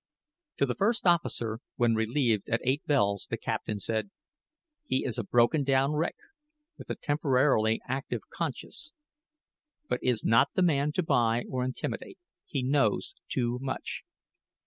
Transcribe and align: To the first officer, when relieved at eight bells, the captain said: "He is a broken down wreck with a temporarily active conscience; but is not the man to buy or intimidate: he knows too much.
To 0.57 0.65
the 0.65 0.73
first 0.73 1.05
officer, 1.05 1.59
when 1.75 1.93
relieved 1.93 2.49
at 2.49 2.61
eight 2.63 2.83
bells, 2.87 3.27
the 3.29 3.37
captain 3.37 3.79
said: 3.79 4.09
"He 4.83 5.05
is 5.05 5.19
a 5.19 5.23
broken 5.23 5.63
down 5.63 5.91
wreck 5.91 6.15
with 6.75 6.89
a 6.89 6.95
temporarily 6.95 7.79
active 7.87 8.21
conscience; 8.31 8.93
but 9.87 10.01
is 10.01 10.23
not 10.23 10.49
the 10.55 10.63
man 10.63 10.91
to 10.93 11.03
buy 11.03 11.43
or 11.47 11.63
intimidate: 11.63 12.17
he 12.47 12.63
knows 12.63 13.13
too 13.29 13.59
much. 13.61 14.01